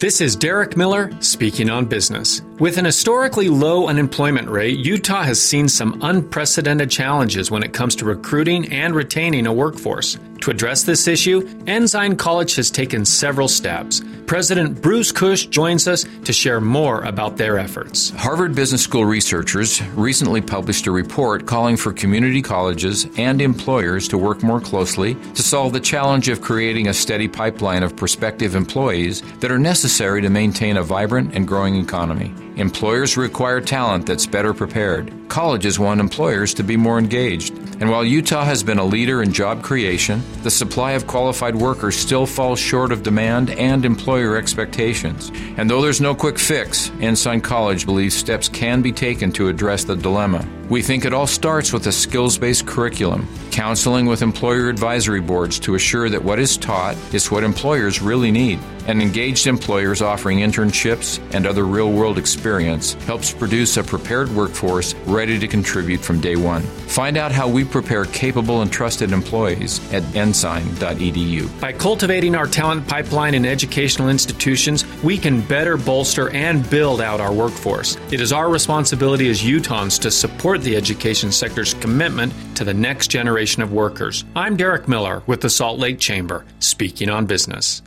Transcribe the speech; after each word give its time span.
This 0.00 0.20
is 0.20 0.36
Derek 0.36 0.76
Miller 0.76 1.10
speaking 1.20 1.68
on 1.68 1.86
business. 1.86 2.40
With 2.60 2.78
an 2.78 2.84
historically 2.84 3.48
low 3.48 3.88
unemployment 3.88 4.48
rate, 4.48 4.78
Utah 4.78 5.24
has 5.24 5.42
seen 5.42 5.68
some 5.68 5.98
unprecedented 6.02 6.88
challenges 6.88 7.50
when 7.50 7.64
it 7.64 7.72
comes 7.72 7.96
to 7.96 8.04
recruiting 8.04 8.72
and 8.72 8.94
retaining 8.94 9.48
a 9.48 9.52
workforce. 9.52 10.16
To 10.42 10.50
address 10.50 10.84
this 10.84 11.08
issue, 11.08 11.48
Ensign 11.66 12.16
College 12.16 12.54
has 12.56 12.70
taken 12.70 13.04
several 13.04 13.48
steps. 13.48 14.02
President 14.26 14.80
Bruce 14.80 15.10
Kusch 15.10 15.48
joins 15.48 15.88
us 15.88 16.04
to 16.24 16.32
share 16.32 16.60
more 16.60 17.02
about 17.04 17.38
their 17.38 17.58
efforts. 17.58 18.10
Harvard 18.10 18.54
Business 18.54 18.82
School 18.82 19.04
researchers 19.04 19.82
recently 19.94 20.40
published 20.40 20.86
a 20.86 20.90
report 20.90 21.46
calling 21.46 21.76
for 21.76 21.92
community 21.92 22.42
colleges 22.42 23.06
and 23.16 23.40
employers 23.40 24.06
to 24.08 24.18
work 24.18 24.42
more 24.42 24.60
closely 24.60 25.14
to 25.34 25.42
solve 25.42 25.72
the 25.72 25.80
challenge 25.80 26.28
of 26.28 26.42
creating 26.42 26.88
a 26.88 26.94
steady 26.94 27.26
pipeline 27.26 27.82
of 27.82 27.96
prospective 27.96 28.54
employees 28.54 29.22
that 29.40 29.50
are 29.50 29.58
necessary 29.58 30.20
to 30.20 30.28
maintain 30.28 30.76
a 30.76 30.82
vibrant 30.82 31.34
and 31.34 31.48
growing 31.48 31.76
economy. 31.76 32.32
Employers 32.56 33.16
require 33.16 33.60
talent 33.60 34.06
that's 34.06 34.26
better 34.26 34.52
prepared. 34.52 35.12
Colleges 35.28 35.78
want 35.78 36.00
employers 36.00 36.54
to 36.54 36.62
be 36.64 36.76
more 36.76 36.98
engaged. 36.98 37.56
And 37.80 37.90
while 37.90 38.04
Utah 38.04 38.44
has 38.44 38.62
been 38.62 38.78
a 38.78 38.84
leader 38.84 39.22
in 39.22 39.32
job 39.32 39.62
creation, 39.62 40.22
the 40.42 40.50
supply 40.50 40.92
of 40.92 41.06
qualified 41.06 41.54
workers 41.54 41.96
still 41.96 42.26
falls 42.26 42.58
short 42.58 42.90
of 42.90 43.02
demand 43.02 43.50
and 43.50 43.84
employer 43.84 44.36
expectations. 44.36 45.30
And 45.56 45.70
though 45.70 45.80
there's 45.80 46.00
no 46.00 46.14
quick 46.14 46.38
fix, 46.38 46.90
Ensign 47.00 47.40
College 47.40 47.86
believes 47.86 48.16
steps 48.16 48.48
can 48.48 48.82
be 48.82 48.90
taken 48.90 49.30
to 49.32 49.48
address 49.48 49.84
the 49.84 49.94
dilemma. 49.94 50.44
We 50.68 50.82
think 50.82 51.04
it 51.04 51.14
all 51.14 51.26
starts 51.26 51.72
with 51.72 51.86
a 51.86 51.92
skills 51.92 52.36
based 52.36 52.66
curriculum, 52.66 53.26
counseling 53.52 54.06
with 54.06 54.22
employer 54.22 54.68
advisory 54.68 55.20
boards 55.20 55.58
to 55.60 55.76
assure 55.76 56.10
that 56.10 56.22
what 56.22 56.38
is 56.38 56.58
taught 56.58 56.96
is 57.14 57.30
what 57.30 57.42
employers 57.42 58.02
really 58.02 58.30
need, 58.30 58.58
and 58.86 59.00
engaged 59.00 59.46
employers 59.46 60.02
offering 60.02 60.40
internships 60.40 61.20
and 61.32 61.46
other 61.46 61.64
real 61.64 61.90
world 61.90 62.18
experience 62.18 62.94
helps 63.04 63.32
produce 63.32 63.78
a 63.78 63.84
prepared 63.84 64.28
workforce 64.30 64.94
ready 65.18 65.36
to 65.36 65.48
contribute 65.48 66.00
from 66.00 66.20
day 66.20 66.36
one. 66.36 66.62
Find 66.86 67.16
out 67.16 67.32
how 67.32 67.48
we 67.48 67.64
prepare 67.64 68.04
capable 68.04 68.62
and 68.62 68.70
trusted 68.70 69.10
employees 69.10 69.80
at 69.92 70.04
ensign.edu. 70.14 71.60
By 71.60 71.72
cultivating 71.72 72.36
our 72.36 72.46
talent 72.46 72.86
pipeline 72.86 73.34
in 73.34 73.44
educational 73.44 74.10
institutions, 74.10 74.86
we 75.02 75.18
can 75.18 75.40
better 75.40 75.76
bolster 75.76 76.30
and 76.30 76.70
build 76.70 77.00
out 77.00 77.20
our 77.20 77.32
workforce. 77.32 77.96
It 78.12 78.20
is 78.20 78.32
our 78.32 78.48
responsibility 78.48 79.28
as 79.28 79.42
Utahns 79.42 80.00
to 80.02 80.12
support 80.12 80.62
the 80.62 80.76
education 80.76 81.32
sector's 81.32 81.74
commitment 81.74 82.32
to 82.54 82.62
the 82.62 82.74
next 82.74 83.08
generation 83.08 83.60
of 83.60 83.72
workers. 83.72 84.24
I'm 84.36 84.56
Derek 84.56 84.86
Miller 84.86 85.24
with 85.26 85.40
the 85.40 85.50
Salt 85.50 85.80
Lake 85.80 85.98
Chamber, 85.98 86.44
speaking 86.60 87.10
on 87.10 87.26
business. 87.26 87.82